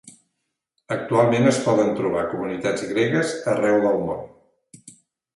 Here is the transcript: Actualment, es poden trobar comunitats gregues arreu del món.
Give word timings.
Actualment, 0.93 1.43
es 1.49 1.59
poden 1.65 1.91
trobar 1.99 2.23
comunitats 2.31 2.85
gregues 2.93 3.35
arreu 3.53 3.77
del 3.85 4.01
món. 4.07 4.25